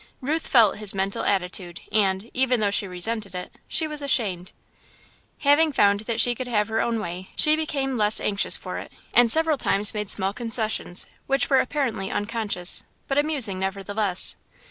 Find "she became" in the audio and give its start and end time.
7.35-7.97